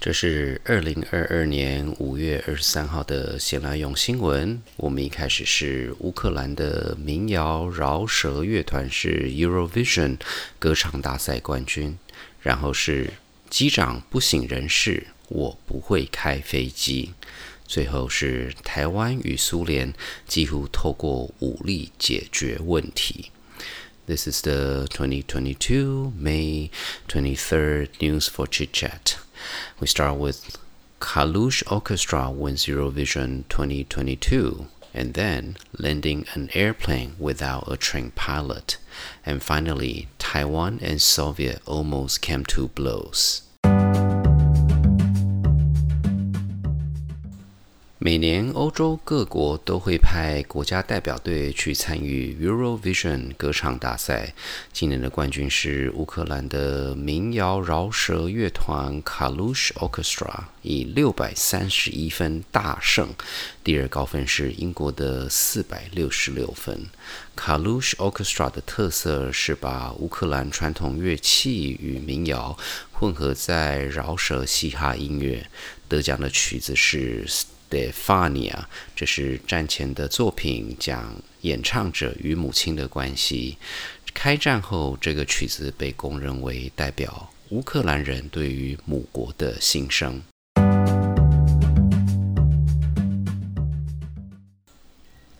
[0.00, 4.62] 这是二零二二年五月二十三号的闲来用新闻。
[4.76, 10.16] 我们一开始是乌克兰的民谣饶舌乐团是 Eurovision
[10.58, 11.98] 歌唱大赛冠军，
[12.40, 13.12] 然后是
[13.50, 17.12] 机长不省人事，我不会开飞机，
[17.66, 19.92] 最后是台湾与苏联
[20.26, 23.30] 几乎透过武力解决问题。
[24.06, 26.70] This is the 2022 May
[27.06, 29.18] 23rd news for chit chat.
[29.78, 30.58] We start with
[31.00, 38.76] Kalush Orchestra wins Eurovision 2022, and then landing an airplane without a trained pilot.
[39.24, 43.42] And finally, Taiwan and Soviet almost came to blows.
[48.02, 54.32] 每年，欧洲各国都会派国家代表队去参与 Eurovision 歌唱大赛。
[54.72, 63.10] 今年的冠军是乌克兰的民谣饶舌乐团 Kalush Orchestra，以六百三十一分大胜。
[63.62, 66.86] 第二高分是英国的四百六十六分。
[67.36, 72.56] Kalush Orchestra 的特色是把乌克兰传统乐器与民谣
[72.92, 75.50] 混合在饶舌嘻哈音乐。
[75.86, 77.26] 得奖的曲子是。
[77.70, 83.56] 的 Fania，这是战前的作品，讲演唱者与母亲的关系。
[84.12, 90.20] 开战后，这个曲子被公认为代表乌克兰人对于母国的心声。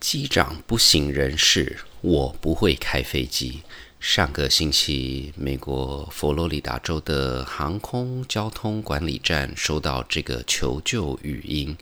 [0.00, 3.62] 机长不省人事，我不会开飞机。
[4.06, 11.74] 上个星期，美国佛罗里达州的航空交通管理站收到这个求救语音。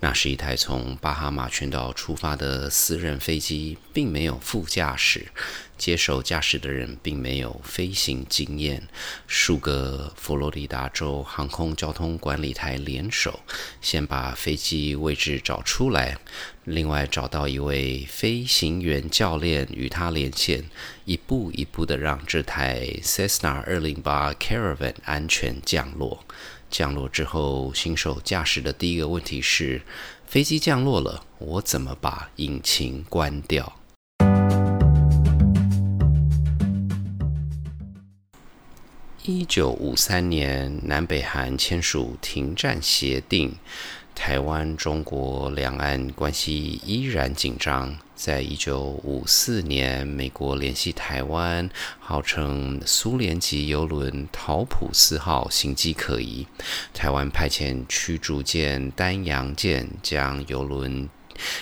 [0.00, 5.28] 那是一台从巴哈马群岛出发的私人飞机，并没有副驾驶。
[5.82, 8.86] 接手驾驶的人并没有飞行经验，
[9.26, 13.40] 数个佛罗里达州航空交通管理台联手，
[13.80, 16.16] 先把飞机位置找出来，
[16.62, 20.70] 另外找到一位飞行员教练与他连线，
[21.04, 26.24] 一步一步的让这台 Cessna 208 Caravan 安全降落。
[26.70, 29.82] 降落之后，新手驾驶的第一个问题是：
[30.28, 33.80] 飞机降落了，我怎么把引擎关掉？
[39.24, 43.54] 一九五三年，南北韩签署停战协定，
[44.16, 47.96] 台湾中国两岸关系依然紧张。
[48.16, 56.44] 在一九五四年，美国联系台湾，号称苏联级游轮“陶普斯号”行迹可疑，
[56.92, 61.08] 台湾派遣驱逐舰“丹阳舰”将游轮。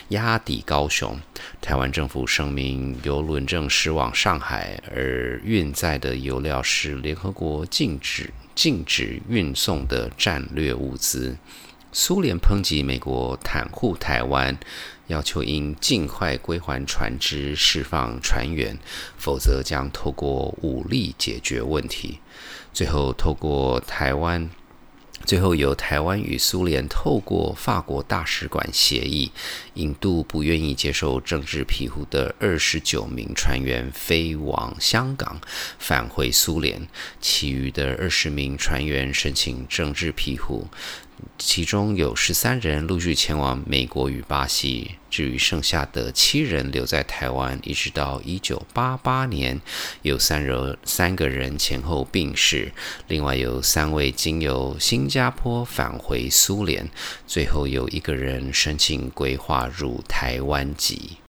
[0.08, 1.18] 压抵高雄，
[1.60, 11.36] 台湾政府声明邮轮正驶往上海，而运载的油料是联合国禁止禁止运送的战略物资。
[11.92, 14.56] 苏联抨击美国袒护台湾，
[15.08, 18.78] 要求应尽快归还船只，释放船员，
[19.18, 22.20] 否则将透过武力解决问题。
[22.72, 24.48] 最后，透过台湾。
[25.26, 29.30] 最后，由台湾与苏联透过法国大使馆协议，
[29.74, 35.40] 引渡不愿意接受政治庇护的二十九名船员飞往香港，
[35.78, 36.88] 返回苏联。
[37.20, 40.66] 其余的二十名船员申请政治庇护。
[41.38, 49.60] 其中有十三人陆续前往美国与巴西，至于剩下的七人留在台湾，一直到一九八八年，
[50.02, 52.72] 有三人三个人前后病逝，
[53.08, 56.88] 另外有三位经由新加坡返回苏联，
[57.26, 61.19] 最后有一个人申请规划入台湾籍。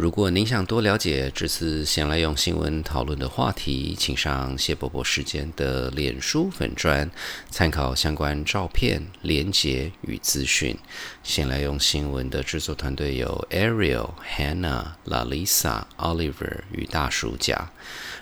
[0.00, 7.10] 如果您想多了解这次闲来用新闻讨论的话题，请上谢伯伯时间的脸书粉砖，
[7.50, 10.78] 参考相关照片、连结与资讯。
[11.24, 17.72] 闲来用新闻的制作团队有 Ariel、Hannah、Lalisa、Oliver 与大叔甲。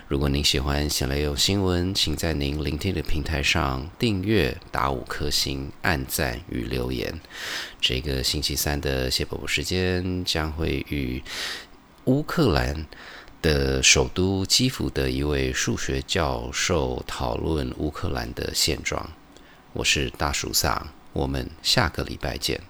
[0.07, 7.19] 如果您喜欢闲来用新闻，请在您聆听的平台上订阅、打五颗星、按赞与留言。
[7.79, 11.21] 这个星期三的谢伯伯时间将会与。
[12.07, 12.85] 乌克兰
[13.41, 19.09] 的首都基辅的一位数学教授讨论乌克兰的现状。
[19.73, 22.61] 我是大蜀萨，我们下个礼拜见。